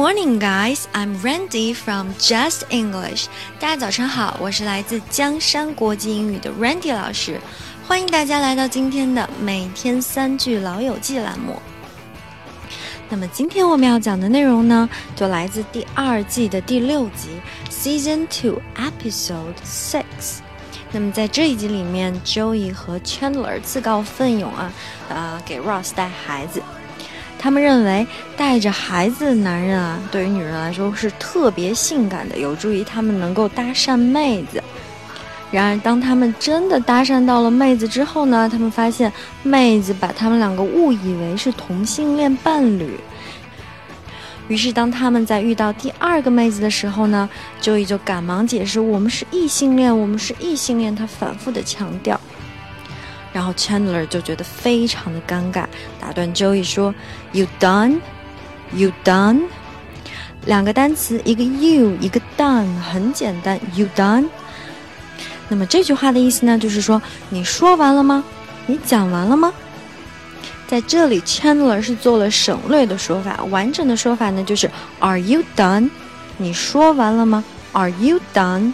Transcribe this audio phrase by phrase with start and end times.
[0.00, 0.88] morning, guys.
[0.94, 3.26] I'm Randy from Just English.
[3.58, 7.38] 大家早上好，我是来自江山国际英语的 Randy 老师，
[7.86, 11.60] 欢迎大家来到今天的每天三句老友记栏目。
[13.10, 17.38] 那么今天我们要讲的内容呢，就来自第二季的第六集
[17.68, 20.38] ，Season Two Episode Six。
[20.92, 24.72] 那么在这一集里面，Joey 和 Chandler 自告奋勇啊，
[25.10, 26.62] 呃，给 Ross 带孩子。
[27.42, 34.62] 他们认为带着孩子的男人啊，对于女人来说是特别性感的，有助于他们能够搭讪妹子。
[35.50, 39.10] 然而，当他们真的搭讪到了妹子之后呢，他们发现
[39.42, 43.00] 妹子把他们两个误以为是同性恋伴侣。
[44.48, 47.26] 于是，当他们在遇到第二个妹子的时候呢
[47.62, 52.20] ，Joey 就赶忙解释：“我们是异性恋，我们是异性恋。”他反复的强调。
[53.32, 55.64] 然后 Chandler 就觉得非常的尴尬，
[56.00, 56.94] 打断 Joey 说
[57.32, 58.00] ：“You done?
[58.72, 59.42] You done?”
[60.46, 63.60] 两个单词，一个 you，一个 done，很简单。
[63.74, 64.28] You done？
[65.48, 68.24] 那么这句话的意思呢，就是说你说完了吗？
[68.66, 69.52] 你讲完了吗？
[70.66, 74.70] 在这里，Chandler 是做了省略的说法，完整的说法呢就是
[75.00, 75.90] Are you done？
[76.36, 78.72] 你说完了吗？Are you done？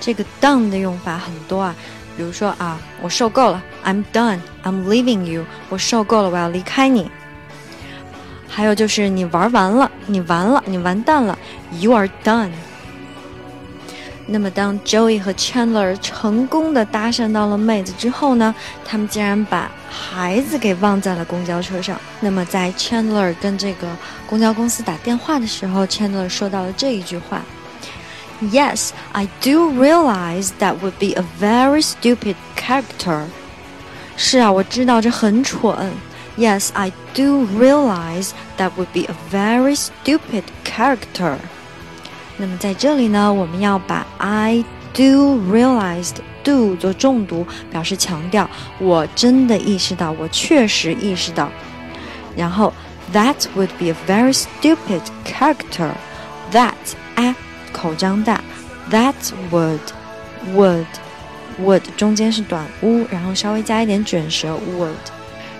[0.00, 1.74] 这个 done 的用法很多啊。
[2.16, 5.44] 比如说啊，我受够了，I'm done, I'm leaving you。
[5.68, 7.10] 我受够了，我要离开你。
[8.48, 11.36] 还有就是你玩完了，你完了，你完蛋了
[11.80, 12.50] ，You are done。
[14.26, 22.00] 那么当 Joey 和 Chandler 成功的搭讪到了妹子之后呢，他们竟然把孩子给忘在了公交车上。
[22.20, 23.86] 那么在 Chandler 跟这个
[24.26, 27.42] 公交公司打电话的时候，Chandler 说到了这一句话。
[28.43, 33.25] Yes, I do realize that would be a very stupid character.
[34.15, 35.91] 是啊，我知道这很蠢。
[36.37, 41.35] Yes, I do realize that would be a very stupid character.
[42.37, 44.63] 那么在这里呢，我们要把 I
[44.93, 48.49] do realized do 做重读，表示强调。
[48.79, 51.49] 我真的意识到，我确实意识到。
[52.37, 52.73] 然后
[53.11, 55.91] That would be a very stupid character.
[56.53, 56.75] That
[57.84, 58.42] 口张大
[58.90, 59.12] ，That
[59.50, 59.78] would
[60.54, 60.86] would
[61.60, 64.94] would 中间是短 u，然后稍微加一点卷舌 would，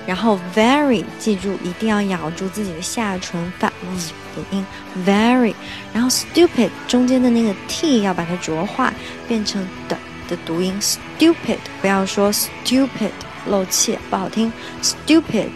[0.07, 3.69] 然后 very 记住一定要咬住自己的下唇发
[3.99, 4.67] z 的音
[5.07, 5.53] very，
[5.93, 8.91] 然后 stupid 中间的那个 t 要把它浊化
[9.29, 10.75] 变成的的读音。
[10.81, 13.11] stupid，不要说 stupid
[13.47, 14.51] 漏气不好听。
[14.83, 15.51] stupid，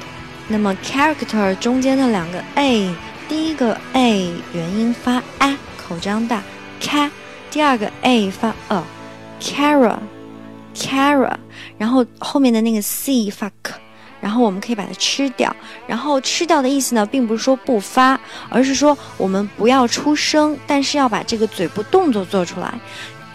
[0.49, 2.95] 那么 character 中间的两个 a，
[3.27, 6.43] 第一个 a 元音发 a 口张大。
[6.81, 7.11] ca，
[7.51, 11.35] 第二个 a 发 a，cara，cara，
[11.77, 13.75] 然后后面的那个 c 发 k，
[14.21, 15.55] 然后我们可以把它吃掉。
[15.87, 22.75] 然后吃掉的意思呢，并不是说不发，而是说我们不要出声，但是要把这个嘴部动作做出来。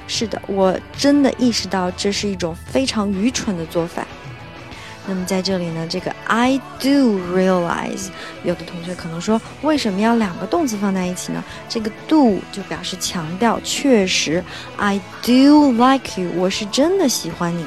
[0.08, 4.04] 是的，我真的意识到这是一种非常愚蠢的做法。
[5.06, 8.08] 那么在这里呢，这个 I do realize，
[8.42, 11.44] 有的同学可能说，为什么要两个动词放在一起呢？
[11.68, 14.42] 这个 do 就表示强调，确实
[14.78, 17.64] ，I do like you，我是真的喜欢你。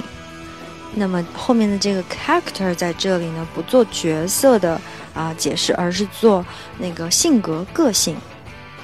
[0.96, 4.82] 那么后面的这个 character 在这里呢，不做角色的。
[5.14, 6.46] 啊，解释，而是做
[6.78, 8.16] 那个性格、个性。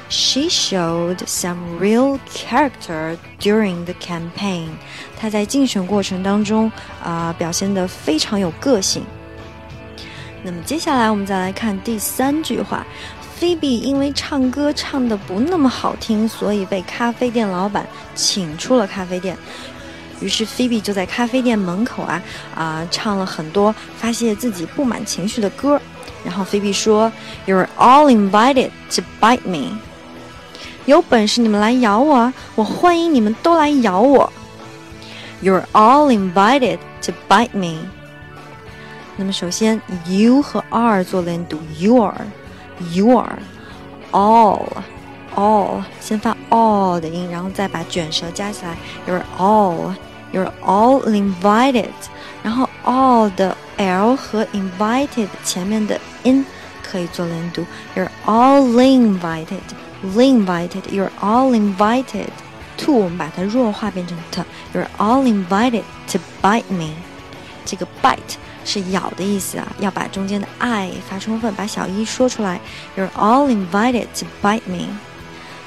[0.10, 4.70] She showed some real character during the campaign。
[5.20, 6.72] 她在竞选过程当中
[7.04, 9.04] 啊，表现得非常有个性。
[10.42, 12.84] 那么接下来我们再来看第三句话
[13.40, 17.86] ：Phoebe 因为唱歌唱得不那么好听，所以被咖啡店老板
[18.16, 19.38] 请出了咖啡店。
[20.22, 22.22] 于是 Phoebe 就在咖啡店门口啊
[22.56, 25.80] 啊唱了很多发泄自己不满情绪的歌。
[26.25, 29.79] 然后菲比说：“You're all invited to bite me。
[30.87, 34.33] 有本事你们来咬我，我欢迎你们都来咬我。
[35.43, 37.87] You're all invited to bite me。
[39.17, 43.17] 那么首先，you 和 are 做连读，you are，you
[44.11, 48.77] are，all，all，先发 all 的音，然后再把卷舌加起来，
[49.07, 51.91] You're all，You're all invited。
[52.43, 56.45] 然后 all 的 l 和 invited 前面的 in
[56.83, 57.67] 可以做连读，
[57.97, 59.61] You're all invited,
[60.03, 62.29] invited, you're all invited
[62.79, 65.83] to 我们把它弱化变成 t，You're all invited
[66.13, 66.91] to bite me。
[67.65, 72.61] 这个 bite 是咬的意思啊，要把中间的 i 发充分，把小一说出来。
[72.97, 74.89] You're all invited to bite me。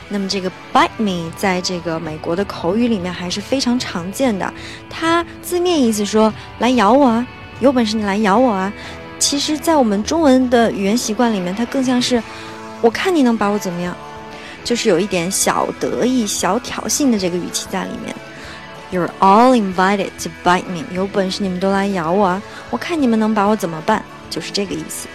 [0.09, 4.53] 那么这个 bite me 在这个美国的口语里面还是非常常见的，
[4.89, 7.27] 它字面意思说来咬我啊，
[7.60, 8.72] 有本事你来咬我啊。
[9.18, 12.20] 其实，在我们中文的语言习惯里面，它更像是
[12.80, 13.96] 我看你能把我怎么样，
[14.64, 18.14] 就是有一点小得意、小挑衅的这个语气在里面。
[18.90, 20.84] You're all invited to bite me。
[20.92, 22.42] 有本事你们都来咬我啊！
[22.68, 24.02] 我看你们能把我怎么办？
[24.28, 25.06] 就是这个意思。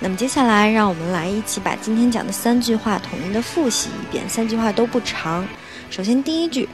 [0.00, 4.26] 那么接下来，让我们来一起把今天讲的三句话统一的复习一遍。
[4.26, 5.46] 三句话都不长。
[5.90, 6.66] 首先第一句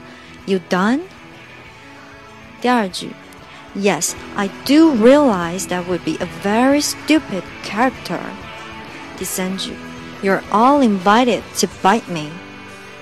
[0.45, 1.01] ，You done？
[2.61, 3.09] 第二句
[3.77, 8.19] ，Yes, I do realize that would be a very stupid character。
[9.17, 9.73] 第三句
[10.21, 12.29] ，You're all invited to bite me。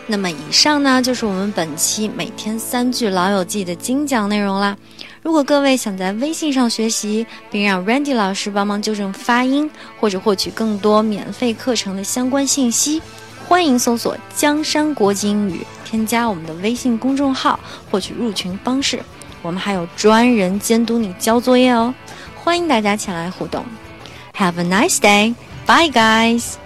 [0.07, 4.77] 那么以上呢，就是我们本期每天三句老友记的精讲内容啦。
[5.23, 9.67] 如果各位想在微信上学习，并让 Randy 老师帮忙纠正发音，
[9.99, 13.01] 或者获取更多免费课程的相关信息，
[13.47, 19.01] 欢迎搜索“江山国际英语”，添加我们的微信公众号，获取入群方式。
[19.45, 21.93] 我们还有专人监督你交作业哦，
[22.35, 23.63] 欢迎大家前来互动。
[24.35, 25.35] Have a nice day,
[25.67, 26.64] bye guys.